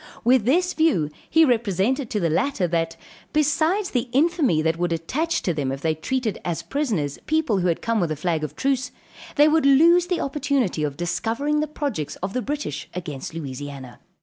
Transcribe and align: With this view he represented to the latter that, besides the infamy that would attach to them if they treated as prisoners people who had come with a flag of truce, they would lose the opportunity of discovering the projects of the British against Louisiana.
With 0.23 0.45
this 0.45 0.73
view 0.73 1.11
he 1.29 1.45
represented 1.45 2.09
to 2.09 2.19
the 2.19 2.27
latter 2.31 2.67
that, 2.69 2.97
besides 3.33 3.91
the 3.91 4.09
infamy 4.13 4.63
that 4.63 4.79
would 4.79 4.91
attach 4.91 5.43
to 5.43 5.53
them 5.53 5.71
if 5.71 5.81
they 5.81 5.93
treated 5.93 6.39
as 6.43 6.63
prisoners 6.63 7.19
people 7.27 7.59
who 7.59 7.67
had 7.67 7.83
come 7.83 7.99
with 7.99 8.09
a 8.11 8.15
flag 8.15 8.43
of 8.43 8.55
truce, 8.55 8.89
they 9.35 9.47
would 9.47 9.63
lose 9.67 10.07
the 10.07 10.19
opportunity 10.19 10.83
of 10.83 10.97
discovering 10.97 11.59
the 11.59 11.67
projects 11.67 12.15
of 12.15 12.33
the 12.33 12.41
British 12.41 12.89
against 12.95 13.35
Louisiana. 13.35 13.99